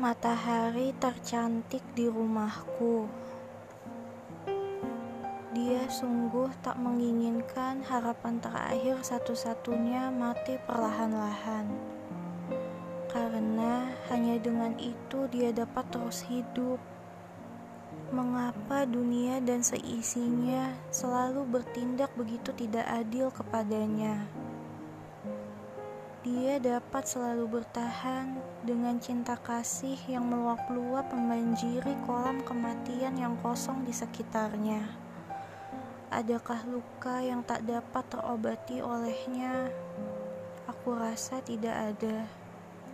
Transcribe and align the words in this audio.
Matahari 0.00 0.96
tercantik 0.96 1.84
di 1.92 2.08
rumahku. 2.08 3.04
Dia 5.52 5.84
sungguh 5.92 6.48
tak 6.64 6.80
menginginkan 6.80 7.84
harapan 7.84 8.40
terakhir 8.40 9.04
satu-satunya 9.04 10.08
mati 10.08 10.56
perlahan-lahan. 10.64 11.68
Karena 13.12 13.92
hanya 14.08 14.40
dengan 14.40 14.72
itu 14.80 15.28
dia 15.28 15.52
dapat 15.52 15.84
terus 15.92 16.24
hidup. 16.24 16.80
Mengapa 18.08 18.88
dunia 18.88 19.36
dan 19.44 19.60
seisinya 19.60 20.80
selalu 20.88 21.44
bertindak 21.44 22.08
begitu 22.16 22.56
tidak 22.56 22.88
adil 22.88 23.28
kepadanya? 23.28 24.24
Dia 26.20 26.60
dapat 26.60 27.08
selalu 27.08 27.48
bertahan 27.48 28.36
dengan 28.60 29.00
cinta 29.00 29.40
kasih 29.40 29.96
yang 30.04 30.28
meluap-luap 30.28 31.08
membanjiri 31.16 31.96
kolam 32.04 32.44
kematian 32.44 33.16
yang 33.16 33.40
kosong 33.40 33.88
di 33.88 33.92
sekitarnya. 33.96 34.84
Adakah 36.12 36.60
luka 36.68 37.24
yang 37.24 37.40
tak 37.40 37.64
dapat 37.64 38.04
terobati 38.12 38.84
olehnya? 38.84 39.72
Aku 40.68 40.92
rasa 40.92 41.40
tidak 41.40 41.96
ada. 41.96 42.28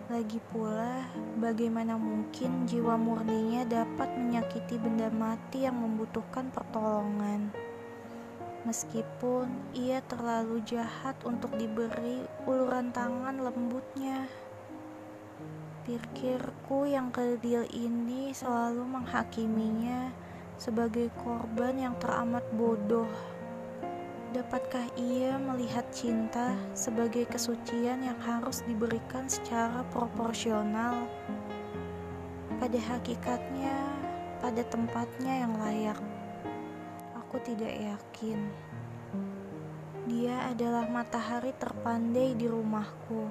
Lagi 0.07 0.39
pula, 0.55 1.11
bagaimana 1.43 1.99
mungkin 1.99 2.63
jiwa 2.71 2.95
murninya 2.95 3.67
dapat 3.67 4.07
menyakiti 4.15 4.79
benda 4.79 5.11
mati 5.11 5.67
yang 5.67 5.75
membutuhkan 5.75 6.47
pertolongan? 6.55 7.51
Meskipun 8.67 9.47
ia 9.79 10.03
terlalu 10.11 10.59
jahat 10.67 11.15
untuk 11.23 11.55
diberi 11.55 12.27
uluran 12.51 12.91
tangan 12.91 13.39
lembutnya. 13.39 14.27
Pikirku 15.87 16.91
yang 16.91 17.15
kerdil 17.15 17.63
ini 17.71 18.35
selalu 18.35 18.83
menghakiminya 18.83 20.11
sebagai 20.59 21.15
korban 21.23 21.79
yang 21.79 21.95
teramat 22.03 22.43
bodoh. 22.59 23.07
Dapatkah 24.35 24.91
ia 24.99 25.39
melihat 25.39 25.87
cinta 25.95 26.59
sebagai 26.75 27.31
kesucian 27.31 28.03
yang 28.03 28.19
harus 28.19 28.67
diberikan 28.67 29.31
secara 29.31 29.87
proporsional? 29.95 31.07
Pada 32.59 32.81
hakikatnya, 32.83 33.79
pada 34.43 34.67
tempatnya 34.67 35.47
yang 35.47 35.55
layak 35.63 35.97
aku 37.27 37.43
tidak 37.43 37.75
yakin. 37.75 38.39
Dia 40.07 40.47
adalah 40.47 40.87
matahari 40.87 41.51
terpandai 41.59 42.39
di 42.39 42.47
rumahku. 42.47 43.27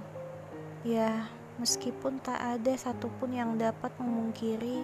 Ya, 0.84 1.32
meskipun 1.56 2.20
tak 2.20 2.36
ada 2.36 2.76
satupun 2.76 3.32
yang 3.32 3.56
dapat 3.56 3.96
memungkiri 3.96 4.84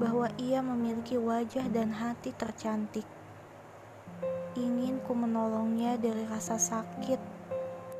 bahwa 0.00 0.32
ia 0.40 0.64
memiliki 0.64 1.20
wajah 1.20 1.68
dan 1.68 1.92
hati 1.92 2.32
tercantik. 2.32 3.04
Ingin 4.56 5.04
ku 5.04 5.12
menolongnya 5.12 6.00
dari 6.00 6.24
rasa 6.24 6.56
sakit 6.56 7.20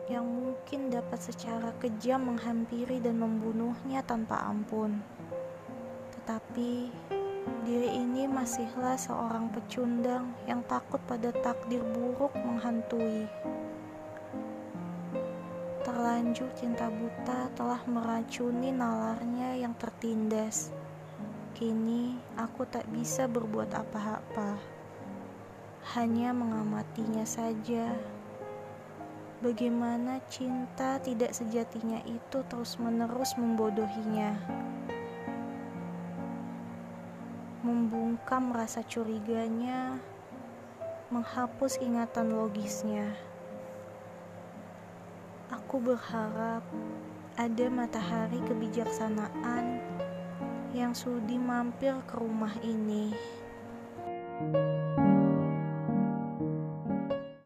yang 0.09 0.25
mungkin 0.25 0.89
dapat 0.89 1.21
secara 1.21 1.77
kejam 1.77 2.33
menghampiri 2.33 2.97
dan 3.05 3.21
membunuhnya 3.21 4.01
tanpa 4.01 4.41
ampun. 4.49 5.05
Tetapi 6.17 6.89
Diri 7.71 8.03
ini 8.03 8.27
masihlah 8.27 8.99
seorang 8.99 9.47
pecundang 9.55 10.35
yang 10.43 10.59
takut 10.67 10.99
pada 11.07 11.31
takdir 11.31 11.79
buruk 11.95 12.35
menghantui. 12.35 13.31
Terlanjur 15.87 16.51
cinta 16.59 16.91
buta 16.91 17.47
telah 17.55 17.79
meracuni 17.87 18.75
nalarnya 18.75 19.55
yang 19.55 19.71
tertindas. 19.79 20.75
Kini 21.55 22.19
aku 22.35 22.67
tak 22.67 22.91
bisa 22.91 23.31
berbuat 23.31 23.71
apa-apa. 23.71 24.59
Hanya 25.95 26.35
mengamatinya 26.35 27.23
saja. 27.23 27.95
Bagaimana 29.47 30.19
cinta 30.27 30.99
tidak 30.99 31.39
sejatinya 31.39 32.03
itu 32.03 32.43
terus-menerus 32.51 33.39
membodohinya 33.39 34.35
membungkam 37.61 38.57
rasa 38.57 38.81
curiganya, 38.81 40.01
menghapus 41.13 41.77
ingatan 41.85 42.33
logisnya. 42.33 43.13
Aku 45.53 45.77
berharap 45.77 46.65
ada 47.37 47.67
matahari 47.69 48.41
kebijaksanaan 48.49 49.83
yang 50.73 50.97
sudi 50.97 51.37
mampir 51.37 51.95
ke 52.09 52.15
rumah 52.17 52.55
ini. 52.65 53.13
thank 54.41 54.57
you 54.57 54.80